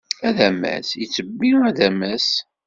[0.27, 2.27] Adamas yettebbi adamas.